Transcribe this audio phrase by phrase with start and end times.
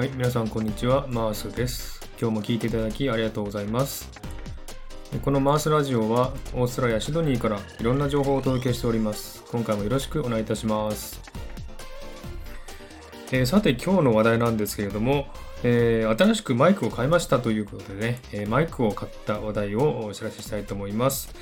[0.00, 2.00] はい、皆さんこんにちは、マースです。
[2.18, 4.08] 今日も聞いていただきありがとうございます。
[5.22, 9.44] このマースラジオはオーストラリア・シドニーからいろんな情報をお届けしております。
[9.52, 11.20] 今回もよろしくお願いいたします。
[13.30, 15.26] えーさて今日の話題なんですけれども、
[15.64, 21.34] えー新しくマイクを買いましたということでね、えーマイクを買った話題をお知らせしたいと思います。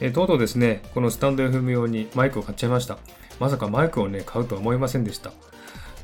[0.00, 2.96] えーとうとうですね、このスタンド FM 用にマイクを買っちゃいました。
[3.40, 5.32] まさかマイクをね、買うとは思いませんでした。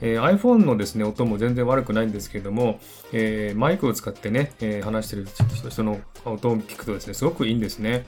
[0.02, 2.80] えー iPhone のですね、音も全然悪くないんですけれども、
[3.12, 5.26] えーマイクを使ってね、えー話してる
[5.70, 8.04] 人の音を聞くとですね、すごくいいんですね。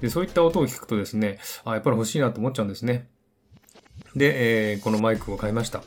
[0.00, 3.08] で、そういった音を聞くとですね、あ、やっぱり欲しいなと思っちゃうんですね。
[4.14, 5.82] で、えーこのマイクを買いました。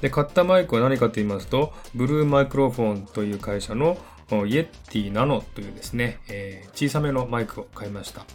[0.00, 3.96] で、買ったマイクは何かと言いますと、ブルーマイクロフォンという会社の
[4.46, 8.26] イエッティナノというですね、えー小さめのマイクを買いました。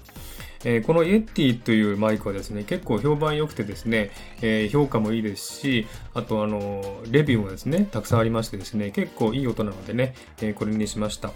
[0.63, 4.11] えーこのイエッティというマイクはですね、結構評判良くてですね、
[4.41, 11.32] えー評価もいいですし、あとあの、レビューもですね、たくさんありましてですね、結構いい音なのでね、えーこれにしました。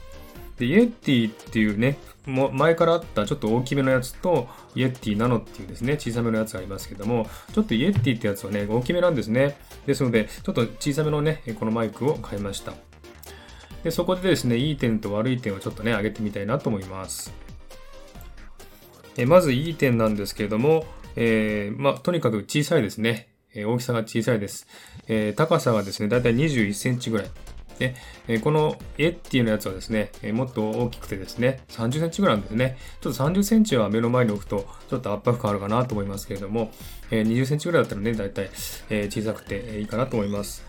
[0.57, 9.57] で、イエティっていうね、も前からあったちょっと大きめのやつと、イエティナノっていうですね、小さめのやつがありますけども、ちょっとイエティってやつはね、大きめなんですね。
[9.85, 12.73] ですので、ちょっと小さめのね、このマイクを買いました。
[13.83, 17.33] で、そこでですね、いい点と悪い点をちょっとね、上げてみたいなと思います。
[19.17, 20.85] えまずいい点なんですけれども、
[21.15, 23.29] えーまあ、とにかく小さいですね。
[23.55, 24.67] え大きさが小さいです。
[25.07, 27.27] えー高さがですね、だいたい21センチぐらい。
[27.79, 27.95] で、
[28.27, 32.77] えーこのエッティのやつはですね、えもっと大きくてですね、30センチぐらいなんですね。
[33.01, 36.71] ちょっと30センチは目の前に置くと、ちょっと圧迫感あるかなと思いますけれども、
[37.11, 38.49] え20センチぐらいだったらね、だいたい、
[38.89, 40.65] え小さくていいかなと思います。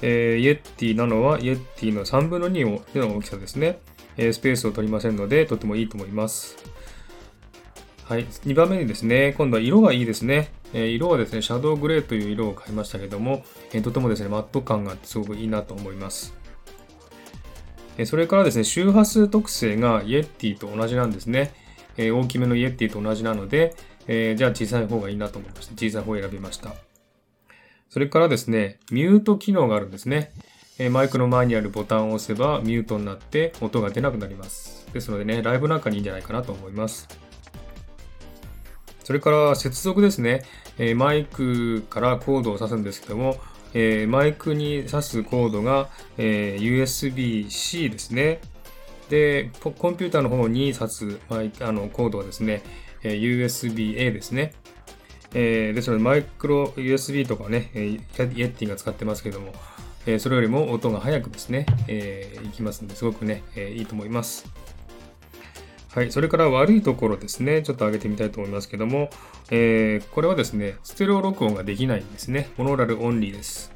[0.00, 3.78] えーイエッティなのは、イエッティの3分の2の大きさですね。
[4.16, 6.56] えスペースを取りませんので、とてもいいと思います。
[8.04, 8.26] はい。
[8.26, 10.50] 2番目にですね、今度は色がいいですね。
[10.74, 16.34] えー色はですね、シャドウグレーという色を買いましたけども、えーとてもですね、マット感がすごくいいなと思います。
[17.96, 21.54] えーそれからですね、周波数特性がイエティと同じなんですね。
[21.96, 23.74] え大きめのイエティと同じなので、
[24.08, 26.74] えーじゃあ小さい方がいいなと思いまして、小さい方を選びました。
[27.88, 30.32] それからですね、ミュート機能があるんですね。
[30.78, 34.88] えマイクの前にあるボタンを押せばミュートになって音が出なくなります。
[34.92, 37.06] ですのでね、ライブなんかにいいんじゃないかなと思います。
[39.04, 40.42] それから接続ですね。
[40.78, 43.36] えーマイクからコードを挿すんですけども、
[43.74, 48.40] えーマイクに挿すコードが、えー USB-C ですね。
[49.10, 52.62] で、コンピューターの方に挿すマイあのコードはですね、
[53.02, 54.52] えー USB-A ですね。
[55.34, 59.52] えーですので、マイクロ USB とかね、えーイエッティが使ってますけども、
[60.06, 64.46] えーそれよりも音が速くですね、えーいきますので、すごくね、えーいいと思います。
[65.94, 66.10] はい。
[66.10, 67.62] それから悪いところですね。
[67.62, 69.10] ちょっと上げてみたいと思いますけども、
[69.50, 72.50] えーこれはですね、ステレオ録音ができないんですね。
[72.56, 73.72] モノラルオンリーです。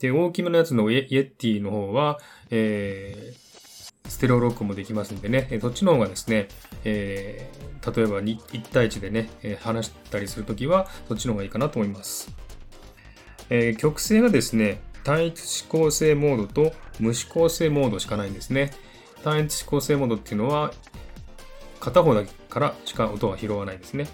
[0.00, 2.18] で、大きめのやつのイエイエッティの方は、
[2.50, 3.44] えー
[4.06, 6.48] ステレオ録音もできますんでね、そっちの方がですね、
[6.84, 12.34] えー例えば1対1でね、え話したりするときは、そっちの方がいいかなと思います。
[13.48, 18.72] えー曲線がですね、単一指向性モードと無指向性モードしかないんですね。
[19.22, 20.72] 単一指向性モードっていうのは、
[21.84, 24.08] 片方だけからしか音が拾わないですね。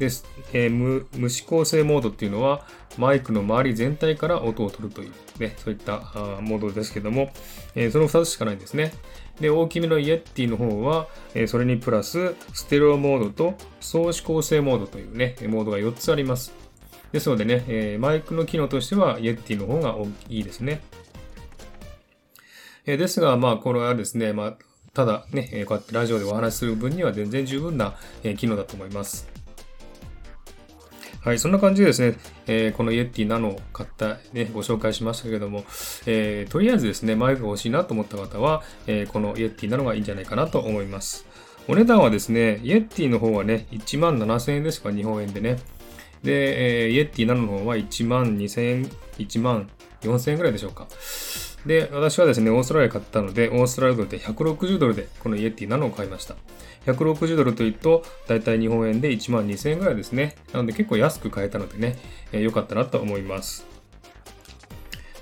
[0.00, 2.66] です、えー無無指向性モードっていうのは、
[2.98, 7.30] マイクの周り全体から音を取るという、ね、そういったあモードですけども、
[7.76, 8.92] えーその2つしかないんですね。
[9.40, 16.52] で、大きめのイエティの方は、えーそれにプラス、ステレオモードと総指向性モードというね、モードが4つあります。
[17.12, 20.80] ですのでね、えマイクの機能としては、イエティの方が大きいですね。
[22.86, 24.56] えですが、まあ、これはですね、まあ、
[24.94, 27.96] ただね、こうやってラジオでお話しする分には全然十分な、
[28.38, 29.28] 機能だと思います。
[31.24, 35.64] はい、そんな感じでですね、えーこのイエティナノを買った、ね、ご紹介しましたけれども、
[36.06, 41.26] えーとりあえずですね、マイクが欲しいなと思った方は、えーこのイエティナノがいいんじゃないかなと思います。
[41.66, 45.56] お値段はですね、イエティの方はね、1万7000円ですか、日本円でね。
[46.22, 48.84] で、えイエティナノの方は1万2000円、
[49.18, 49.70] 1万
[50.02, 50.86] 4000円ぐらいでしょうか。
[51.66, 56.36] で、私はですね、オーストラリア買ったので、オーストラリアで160ドルでこのイエティナノを買いました。
[56.86, 60.36] 160ドルというと、だいたい日本円で1万2000円ぐらいですね。
[60.52, 61.96] なので結構安く買えたのでね、
[62.32, 63.66] えーかったなと思います。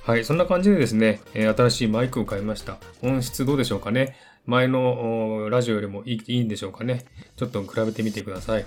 [0.02, 2.78] はい、そんな感じでですね、えー新しいマイクを買いました。
[3.02, 4.16] 音質どうでしょうかね
[4.46, 7.04] 前のラジオよりもいいんでしょうかね
[7.36, 8.66] ちょっと比べてみてください。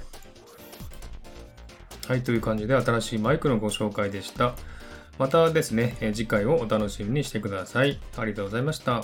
[2.08, 4.56] はい、という感じで新しいマイクのご紹介でした。
[5.18, 8.00] またですね、次回をお楽しみにしてください。
[8.18, 9.04] ありがとうございました。